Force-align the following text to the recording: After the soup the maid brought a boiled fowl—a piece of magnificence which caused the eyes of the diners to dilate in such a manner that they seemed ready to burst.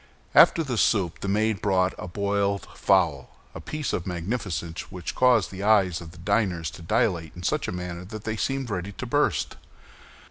After 0.33 0.63
the 0.63 0.79
soup 0.79 1.19
the 1.19 1.27
maid 1.27 1.61
brought 1.61 1.93
a 1.99 2.07
boiled 2.07 2.65
fowl—a 2.73 3.61
piece 3.61 3.93
of 3.93 4.07
magnificence 4.07 4.91
which 4.91 5.13
caused 5.13 5.51
the 5.51 5.61
eyes 5.61 6.01
of 6.01 6.09
the 6.09 6.17
diners 6.17 6.71
to 6.71 6.81
dilate 6.81 7.35
in 7.35 7.43
such 7.43 7.67
a 7.67 7.71
manner 7.71 8.03
that 8.05 8.23
they 8.23 8.35
seemed 8.35 8.71
ready 8.71 8.93
to 8.93 9.05
burst. 9.05 9.57